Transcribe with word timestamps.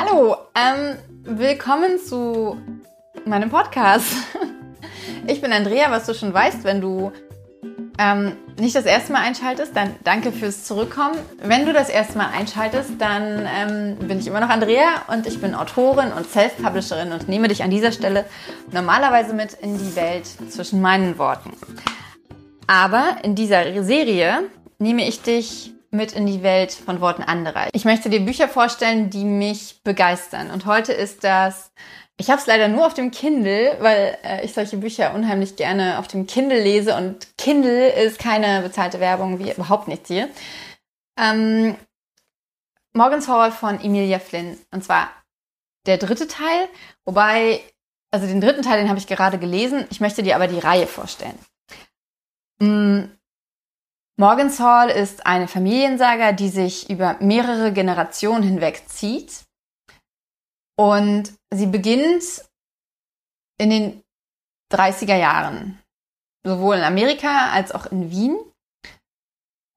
Hallo, 0.00 0.36
ähm, 0.54 0.96
willkommen 1.24 1.98
zu 1.98 2.56
meinem 3.24 3.50
Podcast. 3.50 4.14
Ich 5.26 5.42
bin 5.42 5.52
Andrea, 5.52 5.90
was 5.90 6.06
du 6.06 6.14
schon 6.14 6.32
weißt, 6.32 6.64
wenn 6.64 6.80
du 6.80 7.12
ähm, 7.98 8.36
nicht 8.58 8.74
das 8.74 8.86
erste 8.86 9.12
Mal 9.12 9.22
einschaltest, 9.22 9.76
dann 9.76 9.94
danke 10.04 10.32
fürs 10.32 10.64
Zurückkommen. 10.64 11.18
Wenn 11.42 11.66
du 11.66 11.72
das 11.72 11.90
erste 11.90 12.16
Mal 12.16 12.28
einschaltest, 12.28 12.92
dann 12.98 13.46
ähm, 13.46 13.96
bin 14.06 14.20
ich 14.20 14.26
immer 14.26 14.40
noch 14.40 14.48
Andrea 14.48 15.02
und 15.08 15.26
ich 15.26 15.40
bin 15.40 15.54
Autorin 15.54 16.12
und 16.12 16.30
Self-Publisherin 16.30 17.12
und 17.12 17.28
nehme 17.28 17.48
dich 17.48 17.62
an 17.62 17.70
dieser 17.70 17.92
Stelle 17.92 18.24
normalerweise 18.70 19.34
mit 19.34 19.54
in 19.54 19.76
die 19.76 19.96
Welt 19.96 20.26
zwischen 20.48 20.80
meinen 20.80 21.18
Worten. 21.18 21.52
Aber 22.66 23.16
in 23.22 23.34
dieser 23.34 23.82
Serie 23.82 24.44
nehme 24.78 25.06
ich 25.06 25.20
dich 25.20 25.74
mit 25.90 26.12
in 26.12 26.26
die 26.26 26.42
Welt 26.42 26.72
von 26.72 27.00
Worten 27.00 27.22
anderer. 27.22 27.68
Ich 27.72 27.84
möchte 27.84 28.10
dir 28.10 28.20
Bücher 28.20 28.48
vorstellen, 28.48 29.10
die 29.10 29.24
mich 29.24 29.80
begeistern. 29.82 30.50
Und 30.50 30.66
heute 30.66 30.92
ist 30.92 31.24
das, 31.24 31.72
ich 32.16 32.30
habe 32.30 32.40
es 32.40 32.46
leider 32.46 32.68
nur 32.68 32.86
auf 32.86 32.94
dem 32.94 33.10
Kindle, 33.10 33.76
weil 33.80 34.18
äh, 34.22 34.44
ich 34.44 34.52
solche 34.52 34.76
Bücher 34.76 35.14
unheimlich 35.14 35.56
gerne 35.56 35.98
auf 35.98 36.08
dem 36.08 36.26
Kindle 36.26 36.60
lese. 36.60 36.96
Und 36.96 37.36
Kindle 37.38 37.90
ist 37.90 38.18
keine 38.18 38.62
bezahlte 38.62 39.00
Werbung, 39.00 39.38
wie 39.38 39.50
überhaupt 39.50 39.88
nichts 39.88 40.08
hier. 40.08 40.28
Ähm, 41.18 41.76
Morgan's 42.92 43.28
Hall 43.28 43.52
von 43.52 43.80
Emilia 43.80 44.18
Flynn. 44.18 44.58
Und 44.70 44.84
zwar 44.84 45.10
der 45.86 45.98
dritte 45.98 46.28
Teil, 46.28 46.68
wobei, 47.04 47.60
also 48.10 48.26
den 48.26 48.40
dritten 48.40 48.62
Teil, 48.62 48.78
den 48.78 48.88
habe 48.88 48.98
ich 48.98 49.06
gerade 49.06 49.38
gelesen. 49.38 49.86
Ich 49.90 50.00
möchte 50.00 50.22
dir 50.22 50.34
aber 50.34 50.48
die 50.48 50.58
Reihe 50.58 50.86
vorstellen. 50.86 51.38
Mm, 52.58 53.04
Morgan's 54.20 54.58
Hall 54.58 54.90
ist 54.90 55.26
eine 55.26 55.46
Familiensaga, 55.46 56.32
die 56.32 56.48
sich 56.48 56.90
über 56.90 57.16
mehrere 57.20 57.72
Generationen 57.72 58.42
hinweg 58.42 58.88
zieht. 58.88 59.44
Und 60.76 61.32
sie 61.54 61.66
beginnt 61.66 62.44
in 63.58 63.70
den 63.70 64.02
30er 64.72 65.16
Jahren, 65.16 65.80
sowohl 66.44 66.78
in 66.78 66.82
Amerika 66.82 67.52
als 67.52 67.70
auch 67.70 67.86
in 67.86 68.10
Wien. 68.10 68.36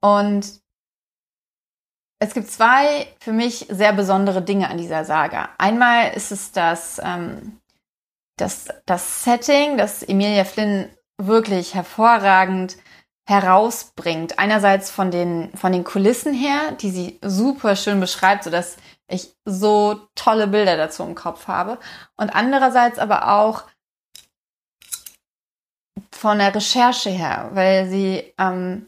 Und 0.03 0.59
es 2.19 2.33
gibt 2.33 2.49
zwei 2.49 3.07
für 3.19 3.33
mich 3.33 3.67
sehr 3.69 3.93
besondere 3.93 4.41
Dinge 4.41 4.69
an 4.69 4.77
dieser 4.79 5.05
Saga. 5.05 5.49
Einmal 5.59 6.13
ist 6.13 6.31
es 6.31 6.51
das, 6.51 6.99
ähm, 7.03 7.59
das, 8.37 8.69
das 8.87 9.23
Setting, 9.23 9.77
das 9.77 10.01
Emilia 10.01 10.45
Flynn 10.45 10.89
wirklich 11.19 11.75
hervorragend 11.75 12.77
herausbringt. 13.31 14.37
Einerseits 14.37 14.91
von 14.91 15.09
den, 15.09 15.55
von 15.55 15.71
den 15.71 15.85
Kulissen 15.85 16.33
her, 16.33 16.73
die 16.73 16.91
sie 16.91 17.19
super 17.23 17.75
schön 17.75 17.99
beschreibt, 18.01 18.43
sodass 18.43 18.75
ich 19.07 19.33
so 19.45 20.07
tolle 20.15 20.47
Bilder 20.47 20.75
dazu 20.75 21.03
im 21.03 21.15
Kopf 21.15 21.47
habe. 21.47 21.79
Und 22.17 22.35
andererseits 22.35 22.99
aber 22.99 23.31
auch 23.33 23.63
von 26.11 26.39
der 26.39 26.53
Recherche 26.53 27.09
her, 27.09 27.49
weil 27.53 27.87
sie 27.89 28.33
ähm, 28.37 28.87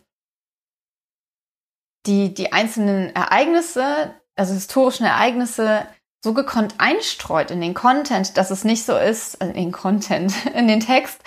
die, 2.05 2.33
die 2.33 2.52
einzelnen 2.52 3.16
Ereignisse, 3.16 4.13
also 4.35 4.53
historischen 4.53 5.05
Ereignisse, 5.05 5.88
so 6.22 6.33
gekonnt 6.33 6.75
einstreut 6.80 7.50
in 7.50 7.61
den 7.61 7.73
Content, 7.73 8.38
dass 8.38 8.52
es 8.52 8.66
nicht 8.66 8.85
so 8.85 8.97
ist, 8.97 9.35
in 9.35 9.53
den 9.53 9.72
Content, 9.72 10.45
in 10.53 10.67
den 10.67 10.81
Text, 10.81 11.22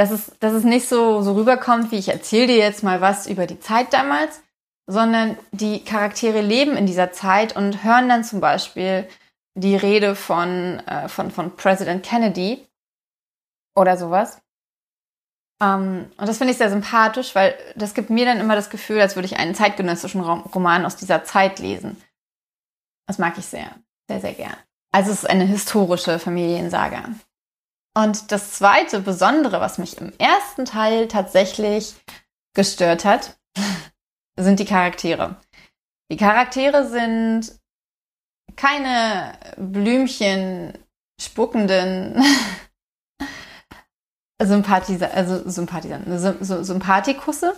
dass 0.00 0.10
es, 0.10 0.32
dass 0.40 0.54
es 0.54 0.64
nicht 0.64 0.88
so, 0.88 1.20
so 1.20 1.34
rüberkommt, 1.34 1.92
wie 1.92 1.98
ich 1.98 2.08
erzähle 2.08 2.46
dir 2.46 2.56
jetzt 2.56 2.82
mal 2.82 3.02
was 3.02 3.26
über 3.26 3.46
die 3.46 3.60
Zeit 3.60 3.92
damals, 3.92 4.40
sondern 4.86 5.36
die 5.52 5.84
Charaktere 5.84 6.40
leben 6.40 6.74
in 6.74 6.86
dieser 6.86 7.12
Zeit 7.12 7.54
und 7.54 7.84
hören 7.84 8.08
dann 8.08 8.24
zum 8.24 8.40
Beispiel 8.40 9.06
die 9.54 9.76
Rede 9.76 10.14
von, 10.14 10.80
äh, 10.86 11.06
von, 11.10 11.30
von 11.30 11.54
President 11.54 12.02
Kennedy 12.02 12.66
oder 13.76 13.98
sowas. 13.98 14.40
Ähm, 15.62 16.10
und 16.16 16.26
das 16.26 16.38
finde 16.38 16.52
ich 16.52 16.58
sehr 16.58 16.70
sympathisch, 16.70 17.34
weil 17.34 17.54
das 17.76 17.92
gibt 17.92 18.08
mir 18.08 18.24
dann 18.24 18.40
immer 18.40 18.54
das 18.54 18.70
Gefühl, 18.70 19.02
als 19.02 19.16
würde 19.16 19.26
ich 19.26 19.36
einen 19.36 19.54
zeitgenössischen 19.54 20.22
Roman 20.22 20.86
aus 20.86 20.96
dieser 20.96 21.24
Zeit 21.24 21.58
lesen. 21.58 22.02
Das 23.06 23.18
mag 23.18 23.36
ich 23.36 23.44
sehr, 23.44 23.74
sehr, 24.08 24.22
sehr 24.22 24.32
gern. 24.32 24.56
Also 24.92 25.10
es 25.10 25.24
ist 25.24 25.28
eine 25.28 25.44
historische 25.44 26.18
Familiensaga. 26.18 27.04
Und 28.02 28.32
das 28.32 28.52
zweite 28.52 29.00
Besondere, 29.00 29.60
was 29.60 29.76
mich 29.76 29.98
im 29.98 30.10
ersten 30.16 30.64
Teil 30.64 31.06
tatsächlich 31.06 31.94
gestört 32.54 33.04
hat, 33.04 33.38
sind 34.38 34.58
die 34.58 34.64
Charaktere. 34.64 35.36
Die 36.10 36.16
Charaktere 36.16 36.88
sind 36.88 37.52
keine 38.56 39.34
Blümchen 39.58 40.72
spuckenden 41.20 42.22
Sympathisa 44.42 45.08
also 45.08 45.46
Sympathisanten, 45.48 46.64
Sympathikusse, 46.64 47.54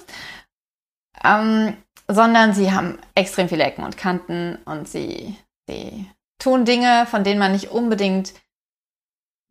ähm, 1.23 1.77
sondern 2.09 2.53
sie 2.53 2.73
haben 2.73 2.99
extrem 3.15 3.49
viele 3.49 3.63
Ecken 3.63 3.85
und 3.85 3.97
Kanten 3.97 4.57
und 4.65 4.89
sie, 4.89 5.37
sie 5.69 6.11
tun 6.41 6.65
Dinge, 6.65 7.07
von 7.07 7.23
denen 7.23 7.39
man 7.39 7.53
nicht 7.53 7.71
unbedingt 7.71 8.35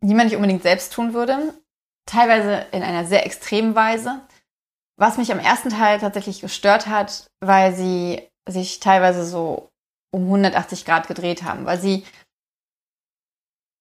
die 0.02 0.14
man 0.14 0.26
nicht 0.26 0.36
unbedingt 0.36 0.62
selbst 0.62 0.92
tun 0.92 1.14
würde. 1.14 1.54
Teilweise 2.06 2.66
in 2.72 2.82
einer 2.82 3.06
sehr 3.06 3.24
extremen 3.24 3.74
Weise. 3.74 4.20
Was 4.96 5.16
mich 5.16 5.32
am 5.32 5.38
ersten 5.38 5.70
Teil 5.70 5.98
tatsächlich 5.98 6.40
gestört 6.40 6.86
hat, 6.86 7.26
weil 7.40 7.74
sie 7.74 8.28
sich 8.48 8.80
teilweise 8.80 9.24
so 9.24 9.70
um 10.10 10.24
180 10.24 10.84
Grad 10.84 11.08
gedreht 11.08 11.42
haben, 11.44 11.64
weil 11.64 11.80
sie 11.80 12.04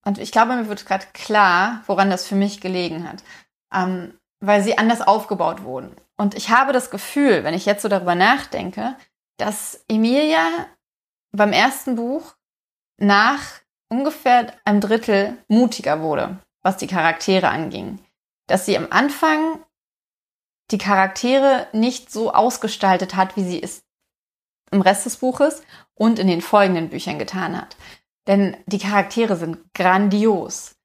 und 0.05 0.17
ich 0.17 0.31
glaube, 0.31 0.55
mir 0.55 0.67
wird 0.67 0.85
gerade 0.85 1.05
klar, 1.13 1.83
woran 1.85 2.09
das 2.09 2.27
für 2.27 2.35
mich 2.35 2.61
gelegen 2.61 3.07
hat, 3.07 3.23
ähm, 3.73 4.17
weil 4.39 4.63
sie 4.63 4.77
anders 4.77 5.01
aufgebaut 5.01 5.63
wurden. 5.63 5.95
Und 6.17 6.33
ich 6.35 6.49
habe 6.49 6.73
das 6.73 6.89
Gefühl, 6.89 7.43
wenn 7.43 7.53
ich 7.53 7.65
jetzt 7.65 7.83
so 7.83 7.88
darüber 7.88 8.15
nachdenke, 8.15 8.95
dass 9.38 9.83
Emilia 9.88 10.43
beim 11.31 11.53
ersten 11.53 11.95
Buch 11.95 12.35
nach 12.97 13.61
ungefähr 13.91 14.53
ein 14.63 14.81
Drittel 14.81 15.38
mutiger 15.47 16.02
wurde, 16.02 16.40
was 16.63 16.78
die 16.78 16.88
Charaktere 16.88 17.50
anging. 17.50 18.00
Dass 18.47 18.66
sie 18.66 18.78
am 18.78 18.88
Anfang 18.90 19.59
die 20.72 20.78
Charaktere 20.78 21.68
nicht 21.74 22.09
so 22.09 22.34
ausgestaltet 22.34 23.16
hat, 23.16 23.35
wie 23.35 23.44
sie 23.44 23.62
es 23.62 23.84
im 24.72 24.81
Rest 24.81 25.06
des 25.06 25.18
Buches 25.18 25.63
und 25.94 26.18
in 26.18 26.28
den 26.28 26.41
folgenden 26.41 26.90
Büchern 26.90 27.19
getan 27.19 27.59
hat. 27.59 27.75
Denn 28.28 28.56
die 28.66 28.80
Charaktere 28.80 29.35
sind 29.35 29.74
grandios. 29.74 30.75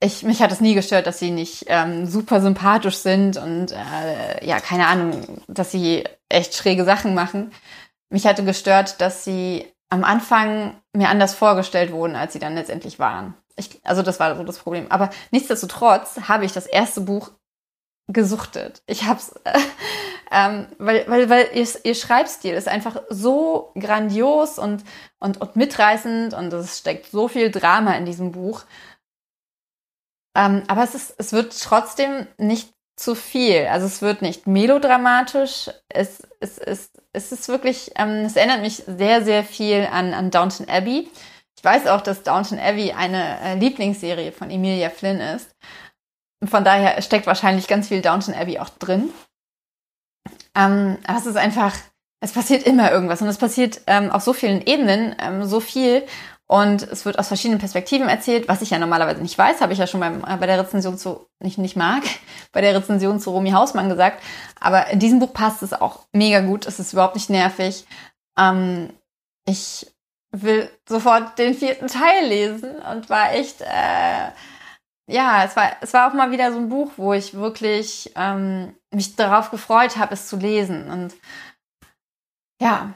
Ich, 0.00 0.22
mich 0.22 0.40
hat 0.40 0.52
es 0.52 0.60
nie 0.60 0.74
gestört, 0.74 1.06
dass 1.06 1.18
sie 1.18 1.30
nicht 1.30 1.64
ähm, 1.68 2.06
super 2.06 2.40
sympathisch 2.40 2.96
sind 2.96 3.36
und 3.36 3.72
äh, 3.72 4.44
ja, 4.46 4.60
keine 4.60 4.86
Ahnung, 4.86 5.42
dass 5.46 5.70
sie 5.70 6.04
echt 6.28 6.54
schräge 6.54 6.84
Sachen 6.84 7.14
machen. 7.14 7.52
Mich 8.10 8.26
hatte 8.26 8.44
gestört, 8.44 9.00
dass 9.00 9.24
sie 9.24 9.73
am 9.94 10.04
Anfang 10.04 10.76
mir 10.92 11.08
anders 11.08 11.34
vorgestellt 11.34 11.92
wurden, 11.92 12.16
als 12.16 12.32
sie 12.32 12.40
dann 12.40 12.54
letztendlich 12.54 12.98
waren. 12.98 13.34
Ich, 13.56 13.80
also 13.84 14.02
das 14.02 14.18
war 14.18 14.36
so 14.36 14.42
das 14.42 14.58
Problem. 14.58 14.90
Aber 14.90 15.10
nichtsdestotrotz 15.30 16.20
habe 16.28 16.44
ich 16.44 16.52
das 16.52 16.66
erste 16.66 17.00
Buch 17.00 17.30
gesuchtet. 18.08 18.82
Ich 18.86 19.04
hab's, 19.04 19.32
äh, 19.44 19.58
ähm, 20.32 20.66
weil, 20.78 21.08
weil, 21.08 21.30
weil 21.30 21.48
ihr, 21.54 21.66
ihr 21.84 21.94
Schreibstil 21.94 22.54
ist 22.54 22.68
einfach 22.68 23.00
so 23.08 23.72
grandios 23.78 24.58
und, 24.58 24.82
und, 25.20 25.40
und 25.40 25.56
mitreißend 25.56 26.34
und 26.34 26.52
es 26.52 26.78
steckt 26.78 27.06
so 27.06 27.28
viel 27.28 27.52
Drama 27.52 27.94
in 27.94 28.04
diesem 28.04 28.32
Buch. 28.32 28.64
Ähm, 30.36 30.64
aber 30.66 30.82
es 30.82 30.96
ist, 30.96 31.14
es 31.18 31.32
wird 31.32 31.56
trotzdem 31.62 32.26
nicht 32.36 32.73
zu 32.96 33.14
viel. 33.14 33.66
Also 33.66 33.86
es 33.86 34.02
wird 34.02 34.22
nicht 34.22 34.46
melodramatisch. 34.46 35.70
Es, 35.88 36.26
es, 36.40 36.58
es, 36.58 36.90
es 37.12 37.32
ist 37.32 37.48
wirklich, 37.48 37.92
ähm, 37.96 38.24
es 38.26 38.36
erinnert 38.36 38.60
mich 38.60 38.84
sehr, 38.86 39.24
sehr 39.24 39.44
viel 39.44 39.88
an, 39.90 40.14
an 40.14 40.30
Downton 40.30 40.68
Abbey. 40.68 41.10
Ich 41.56 41.64
weiß 41.64 41.86
auch, 41.86 42.02
dass 42.02 42.22
Downton 42.22 42.58
Abbey 42.58 42.92
eine 42.92 43.40
äh, 43.40 43.54
Lieblingsserie 43.58 44.32
von 44.32 44.50
Emilia 44.50 44.90
Flynn 44.90 45.20
ist. 45.20 45.50
Von 46.44 46.62
daher 46.62 47.00
steckt 47.02 47.26
wahrscheinlich 47.26 47.68
ganz 47.68 47.88
viel 47.88 48.02
Downton 48.02 48.34
Abbey 48.34 48.58
auch 48.58 48.68
drin. 48.68 49.10
Ähm, 50.54 50.98
aber 51.06 51.18
es 51.18 51.26
ist 51.26 51.36
einfach, 51.36 51.74
es 52.20 52.32
passiert 52.32 52.64
immer 52.64 52.92
irgendwas 52.92 53.22
und 53.22 53.28
es 53.28 53.38
passiert 53.38 53.80
ähm, 53.86 54.10
auf 54.10 54.22
so 54.22 54.32
vielen 54.32 54.64
Ebenen 54.66 55.16
ähm, 55.18 55.44
so 55.44 55.60
viel 55.60 56.04
und 56.46 56.82
es 56.82 57.06
wird 57.06 57.18
aus 57.18 57.28
verschiedenen 57.28 57.58
Perspektiven 57.58 58.08
erzählt, 58.08 58.48
was 58.48 58.60
ich 58.60 58.70
ja 58.70 58.78
normalerweise 58.78 59.22
nicht 59.22 59.38
weiß, 59.38 59.62
habe 59.62 59.72
ich 59.72 59.78
ja 59.78 59.86
schon 59.86 60.00
beim, 60.00 60.22
äh, 60.24 60.36
bei 60.36 60.46
der 60.46 60.58
Rezension 60.58 60.98
zu, 60.98 61.26
nicht, 61.38 61.56
nicht 61.56 61.76
mag, 61.76 62.02
bei 62.52 62.60
der 62.60 62.74
Rezension 62.74 63.18
zu 63.18 63.30
Romy 63.30 63.50
Hausmann 63.52 63.88
gesagt. 63.88 64.22
Aber 64.60 64.88
in 64.88 64.98
diesem 64.98 65.20
Buch 65.20 65.32
passt 65.32 65.62
es 65.62 65.72
auch 65.72 66.06
mega 66.12 66.40
gut. 66.40 66.66
Es 66.66 66.78
ist 66.78 66.92
überhaupt 66.92 67.14
nicht 67.14 67.30
nervig. 67.30 67.86
Ähm, 68.38 68.90
ich 69.46 69.86
will 70.32 70.68
sofort 70.86 71.38
den 71.38 71.54
vierten 71.54 71.86
Teil 71.86 72.26
lesen 72.26 72.76
und 72.92 73.08
war 73.08 73.32
echt, 73.32 73.62
äh, 73.62 74.30
ja, 75.06 75.44
es 75.44 75.56
war, 75.56 75.72
es 75.80 75.94
war 75.94 76.10
auch 76.10 76.14
mal 76.14 76.30
wieder 76.30 76.52
so 76.52 76.58
ein 76.58 76.68
Buch, 76.68 76.92
wo 76.96 77.14
ich 77.14 77.34
wirklich 77.34 78.12
ähm, 78.16 78.74
mich 78.90 79.16
darauf 79.16 79.50
gefreut 79.50 79.96
habe, 79.96 80.12
es 80.14 80.28
zu 80.28 80.36
lesen. 80.36 80.90
Und 80.90 81.14
ja, 82.60 82.92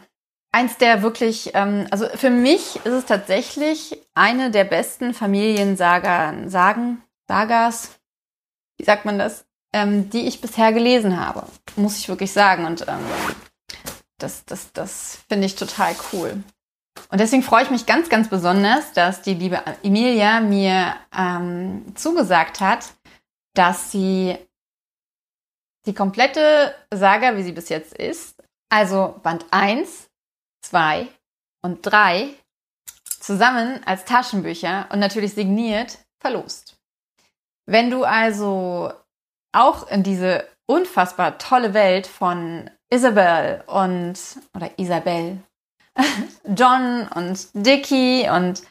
eins 0.52 0.76
der 0.78 1.02
wirklich, 1.02 1.52
ähm, 1.54 1.86
also 1.90 2.06
für 2.08 2.30
mich 2.30 2.76
ist 2.76 2.92
es 2.92 3.06
tatsächlich 3.06 4.00
eine 4.14 4.50
der 4.50 4.64
besten 4.64 5.14
Familiensagen, 5.14 6.48
Sagen, 6.48 7.02
Sagas, 7.26 7.98
wie 8.78 8.84
sagt 8.84 9.04
man 9.04 9.18
das, 9.18 9.44
ähm, 9.72 10.10
die 10.10 10.26
ich 10.26 10.40
bisher 10.40 10.72
gelesen 10.72 11.18
habe, 11.18 11.46
muss 11.76 11.98
ich 11.98 12.08
wirklich 12.08 12.32
sagen. 12.32 12.64
Und 12.64 12.86
ähm, 12.88 13.04
das, 14.18 14.44
das, 14.46 14.72
das 14.72 15.18
finde 15.28 15.46
ich 15.46 15.56
total 15.56 15.94
cool. 16.12 16.42
Und 17.10 17.20
deswegen 17.20 17.42
freue 17.42 17.62
ich 17.62 17.70
mich 17.70 17.86
ganz, 17.86 18.08
ganz 18.08 18.28
besonders, 18.28 18.92
dass 18.92 19.22
die 19.22 19.34
liebe 19.34 19.62
Emilia 19.82 20.40
mir 20.40 20.94
ähm, 21.16 21.92
zugesagt 21.94 22.60
hat, 22.60 22.92
dass 23.54 23.92
sie 23.92 24.36
die 25.86 25.94
komplette 25.94 26.74
Saga, 26.92 27.36
wie 27.36 27.42
sie 27.42 27.52
bis 27.52 27.68
jetzt 27.68 27.94
ist, 27.94 28.42
also 28.68 29.18
Band 29.22 29.46
1, 29.50 30.07
2 30.62 31.08
und 31.62 31.82
3, 31.82 32.34
zusammen 33.20 33.80
als 33.84 34.04
Taschenbücher 34.04 34.88
und 34.92 35.00
natürlich 35.00 35.34
signiert 35.34 35.98
verlost. 36.20 36.76
Wenn 37.66 37.90
du 37.90 38.04
also 38.04 38.92
auch 39.52 39.88
in 39.88 40.02
diese 40.02 40.46
unfassbar 40.66 41.38
tolle 41.38 41.74
Welt 41.74 42.06
von 42.06 42.70
Isabel 42.90 43.62
und 43.66 44.18
oder 44.54 44.70
Isabel, 44.78 45.38
John 46.44 47.08
und 47.14 47.48
Dickie 47.54 48.28
und 48.30 48.62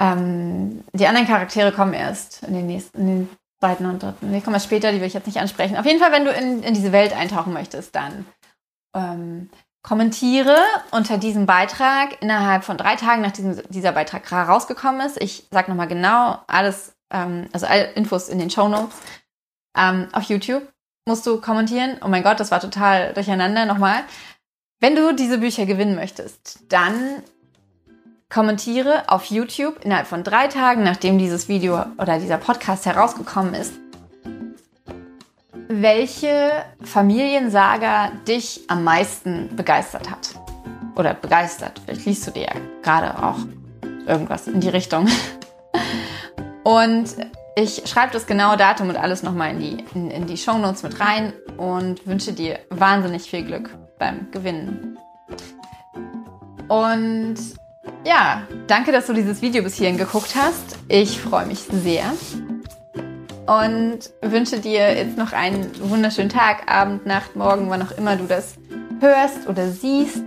ähm, 0.00 0.84
die 0.92 1.06
anderen 1.06 1.26
Charaktere 1.28 1.72
kommen 1.72 1.94
erst 1.94 2.42
in 2.42 2.54
den 2.54 2.66
nächsten, 2.66 3.00
in 3.00 3.06
den 3.06 3.28
zweiten 3.60 3.86
und 3.86 4.02
dritten. 4.02 4.32
Die 4.32 4.40
kommen 4.40 4.54
erst 4.54 4.66
später, 4.66 4.92
die 4.92 5.00
will 5.00 5.06
ich 5.06 5.14
jetzt 5.14 5.26
nicht 5.26 5.38
ansprechen. 5.38 5.76
Auf 5.76 5.86
jeden 5.86 6.00
Fall, 6.00 6.12
wenn 6.12 6.24
du 6.24 6.32
in, 6.32 6.62
in 6.62 6.74
diese 6.74 6.92
Welt 6.92 7.14
eintauchen 7.14 7.52
möchtest, 7.52 7.94
dann 7.94 8.26
ähm, 8.94 9.50
kommentiere 9.82 10.56
unter 10.92 11.18
diesem 11.18 11.46
Beitrag 11.46 12.22
innerhalb 12.22 12.64
von 12.64 12.76
drei 12.76 12.96
Tagen, 12.96 13.22
nachdem 13.22 13.60
dieser 13.68 13.92
Beitrag 13.92 14.30
rausgekommen 14.32 15.04
ist. 15.06 15.20
Ich 15.20 15.46
sage 15.50 15.70
nochmal 15.70 15.88
genau 15.88 16.38
alles, 16.46 16.94
ähm, 17.12 17.48
also 17.52 17.66
alle 17.66 17.92
Infos 17.92 18.28
in 18.28 18.38
den 18.38 18.50
Show 18.50 18.68
Notes. 18.68 18.94
Ähm, 19.76 20.08
auf 20.12 20.24
YouTube 20.24 20.62
musst 21.06 21.26
du 21.26 21.40
kommentieren. 21.40 21.98
Oh 22.04 22.08
mein 22.08 22.22
Gott, 22.22 22.38
das 22.38 22.50
war 22.50 22.60
total 22.60 23.12
durcheinander. 23.14 23.66
Nochmal. 23.66 24.04
Wenn 24.80 24.94
du 24.96 25.14
diese 25.14 25.38
Bücher 25.38 25.66
gewinnen 25.66 25.94
möchtest, 25.94 26.60
dann 26.68 27.22
kommentiere 28.28 29.08
auf 29.08 29.26
YouTube 29.26 29.84
innerhalb 29.84 30.06
von 30.06 30.24
drei 30.24 30.48
Tagen, 30.48 30.82
nachdem 30.82 31.18
dieses 31.18 31.48
Video 31.48 31.84
oder 31.98 32.18
dieser 32.18 32.38
Podcast 32.38 32.86
herausgekommen 32.86 33.54
ist, 33.54 33.74
welche 35.82 36.64
Familiensaga 36.82 38.12
dich 38.26 38.60
am 38.68 38.84
meisten 38.84 39.54
begeistert 39.54 40.10
hat. 40.10 40.34
Oder 40.94 41.14
begeistert. 41.14 41.80
Vielleicht 41.84 42.06
liest 42.06 42.26
du 42.26 42.30
dir 42.30 42.42
ja 42.42 42.54
gerade 42.82 43.22
auch 43.22 43.38
irgendwas 44.06 44.46
in 44.46 44.60
die 44.60 44.68
Richtung. 44.68 45.08
Und 46.64 47.16
ich 47.56 47.82
schreibe 47.86 48.12
das 48.12 48.26
genaue 48.26 48.56
Datum 48.56 48.88
und 48.88 48.96
alles 48.96 49.22
nochmal 49.22 49.50
in 49.50 49.58
die, 49.58 49.84
in, 49.94 50.10
in 50.10 50.26
die 50.26 50.38
Shownotes 50.38 50.82
mit 50.82 51.00
rein 51.00 51.34
und 51.58 52.06
wünsche 52.06 52.32
dir 52.32 52.60
wahnsinnig 52.70 53.24
viel 53.24 53.44
Glück 53.44 53.68
beim 53.98 54.30
Gewinnen. 54.30 54.96
Und 56.68 57.36
ja, 58.06 58.42
danke, 58.68 58.90
dass 58.90 59.06
du 59.06 59.12
dieses 59.12 59.42
Video 59.42 59.62
bis 59.62 59.74
hierhin 59.74 59.98
geguckt 59.98 60.34
hast. 60.34 60.78
Ich 60.88 61.20
freue 61.20 61.46
mich 61.46 61.58
sehr 61.58 62.04
und 63.46 63.98
wünsche 64.22 64.60
dir 64.60 64.94
jetzt 64.96 65.16
noch 65.16 65.32
einen 65.32 65.70
wunderschönen 65.80 66.28
Tag, 66.28 66.70
Abend, 66.70 67.06
Nacht, 67.06 67.36
Morgen, 67.36 67.68
wann 67.70 67.82
auch 67.82 67.96
immer 67.96 68.16
du 68.16 68.24
das 68.24 68.54
hörst 69.00 69.48
oder 69.48 69.70
siehst. 69.70 70.22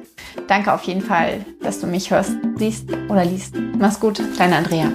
Danke 0.48 0.74
auf 0.74 0.84
jeden 0.84 1.02
Fall, 1.02 1.46
dass 1.62 1.80
du 1.80 1.88
mich 1.88 2.12
hörst, 2.12 2.34
siehst 2.58 2.90
oder 3.10 3.26
liest. 3.26 3.56
Mach's 3.78 4.00
gut, 4.00 4.22
kleine 4.36 4.58
Andrea. 4.58 4.92